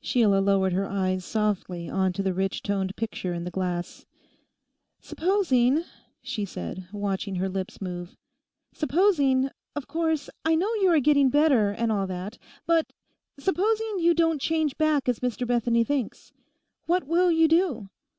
[0.00, 4.06] Sheila lowered her eyes softly on to the rich toned picture in the glass.
[5.02, 5.84] 'Supposing,'
[6.22, 8.16] she said, watching her lips move,
[8.72, 12.94] 'supposing—of course, I know you are getting better and all that—but
[13.38, 16.32] supposing you don't change back as Mr Bethany thinks,
[16.86, 17.90] what will you do?